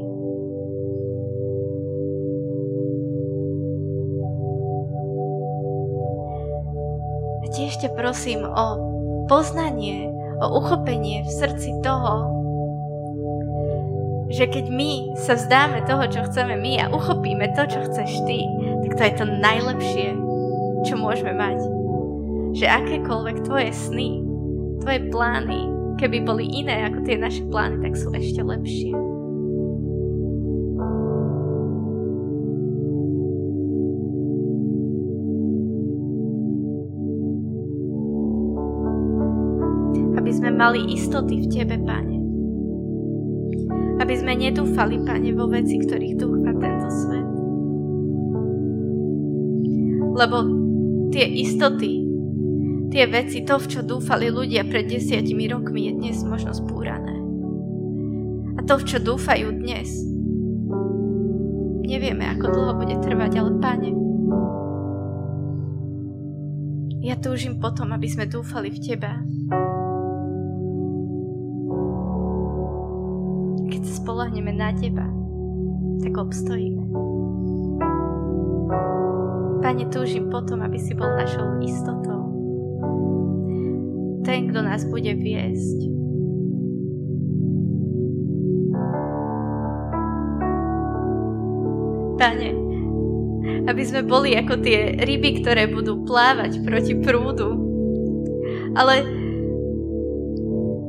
[7.48, 8.66] Tiež ťa prosím o
[9.26, 12.38] poznanie, o uchopenie v srdci toho,
[14.28, 18.44] že keď my sa vzdáme toho, čo chceme my a uchopíme to, čo chceš ty,
[18.84, 20.08] tak to je to najlepšie,
[20.84, 21.58] čo môžeme mať.
[22.52, 24.20] Že akékoľvek tvoje sny,
[24.84, 25.60] tvoje plány,
[25.96, 29.07] keby boli iné ako tie naše plány, tak sú ešte lepšie.
[40.58, 42.18] Mali istoty v Tebe, Pane.
[44.02, 47.28] Aby sme nedúfali, Pane, vo veci, ktorých dúfa tento svet.
[50.18, 50.36] Lebo
[51.14, 52.02] tie istoty,
[52.90, 57.14] tie veci, to, v čo dúfali ľudia pred desiatimi rokmi, je dnes možno spúrané.
[58.58, 59.94] A to, v čo dúfajú dnes,
[61.86, 63.90] nevieme, ako dlho bude trvať, ale Pane,
[66.98, 69.22] ja túžim potom, aby sme dúfali v Teba,
[74.08, 75.04] spolahneme na Teba,
[76.00, 76.80] tak obstojíme.
[79.60, 82.32] Pane, túžim potom, aby si bol našou istotou.
[84.24, 85.92] Ten, kto nás bude viesť.
[92.16, 92.48] Pane,
[93.68, 97.60] aby sme boli ako tie ryby, ktoré budú plávať proti prúdu.
[98.72, 99.04] Ale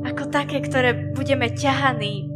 [0.08, 2.29] ako také, ktoré budeme ťahaní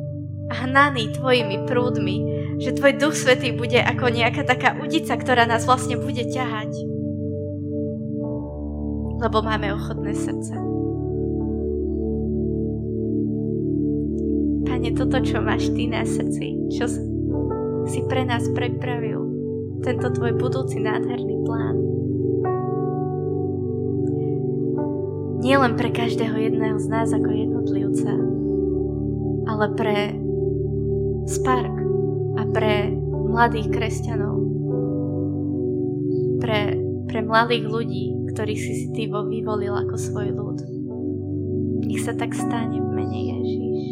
[0.54, 2.16] hnaný tvojimi prúdmi,
[2.62, 6.70] že tvoj duch svetý bude ako nejaká taká udica, ktorá nás vlastne bude ťahať.
[9.18, 10.54] Lebo máme ochotné srdce.
[14.70, 16.86] Pane, toto, čo máš ty na srdci, čo
[17.90, 19.20] si pre nás pripravil,
[19.84, 21.76] tento tvoj budúci nádherný plán.
[25.44, 28.12] Nie len pre každého jedného z nás ako jednotlivca,
[29.44, 30.23] ale pre
[31.24, 31.72] Spark
[32.36, 32.92] a pre
[33.32, 34.36] mladých kresťanov,
[36.38, 36.76] pre,
[37.08, 40.58] pre mladých ľudí, ktorých si si ty vyvolil ako svoj ľud.
[41.88, 43.84] Nech sa tak stane v mene Ježíš.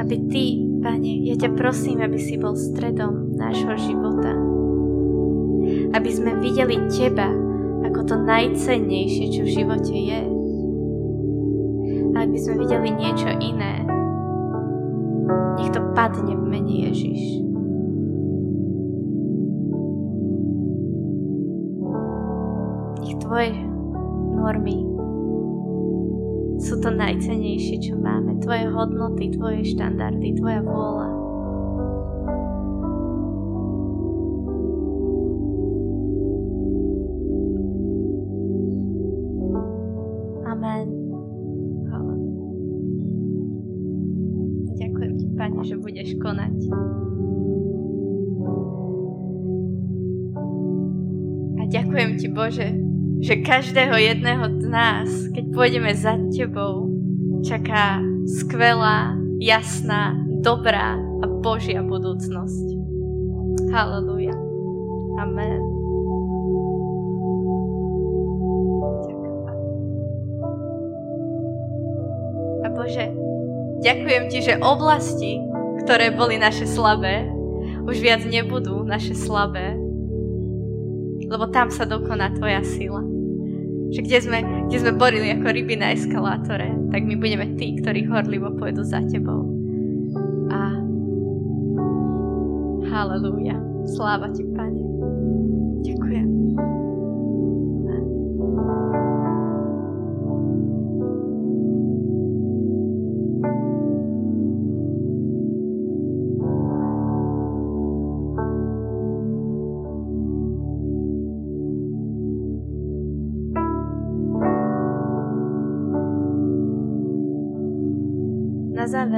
[0.00, 4.34] Aby Ty Pane, ja ťa prosím, aby si bol stredom nášho života.
[5.94, 7.30] Aby sme videli Teba
[7.86, 10.20] ako to najcennejšie, čo v živote je.
[12.12, 13.82] A Ale ak by sme videli niečo iné,
[15.58, 17.22] nech to padne v mene Ježiš.
[23.02, 23.58] Nech tvoje
[24.38, 24.91] normy
[26.82, 28.42] to najcenejšie, čo máme.
[28.42, 31.08] Tvoje hodnoty, tvoje štandardy, tvoja vôľa.
[40.50, 40.86] Amen.
[44.74, 46.56] Ďakujem ti, Pane, že budeš konať.
[51.58, 52.74] A ďakujem ti, Bože,
[53.22, 56.92] že každého jedného z nás, keď pôjdeme za Tebou,
[57.40, 60.12] čaká skvelá, jasná,
[60.44, 62.66] dobrá a Božia budúcnosť.
[63.72, 64.36] Halleluja.
[65.16, 65.60] Amen.
[72.62, 73.08] A Bože,
[73.80, 75.40] ďakujem Ti, že oblasti,
[75.82, 77.24] ktoré boli naše slabé,
[77.88, 79.80] už viac nebudú naše slabé,
[81.24, 83.11] lebo tam sa dokoná Tvoja sila.
[83.92, 84.38] Že kde sme,
[84.72, 89.04] kde sme borili ako ryby na eskalátore, tak my budeme tí, ktorí horlivo pôjdu za
[89.06, 89.44] tebou.
[90.48, 90.60] A
[92.88, 93.60] halleluja.
[93.92, 94.81] Sláva ti, Pane.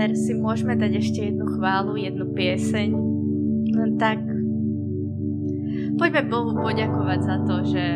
[0.04, 2.92] Záver si môžeme dať ešte jednu chválu, jednu pieseň.
[3.72, 4.20] Len tak
[5.96, 7.86] poďme Bohu poďakovať za to, že,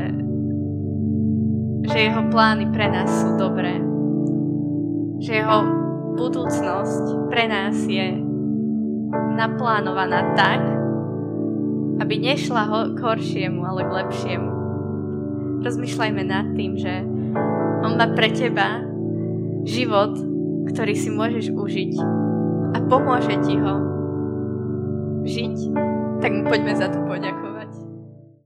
[1.85, 3.77] že jeho plány pre nás sú dobré.
[5.21, 5.59] Že jeho
[6.17, 8.17] budúcnosť pre nás je
[9.37, 10.65] naplánovaná tak,
[12.01, 14.51] aby nešla ho k horšiemu, ale k lepšiemu.
[15.61, 17.05] Rozmýšľajme nad tým, že
[17.85, 18.81] on má pre teba
[19.69, 20.28] život,
[20.69, 21.93] ktorý si môžeš užiť
[22.77, 23.75] a pomôže ti ho
[25.25, 25.57] žiť,
[26.23, 27.58] tak mu poďme za to poďakovať.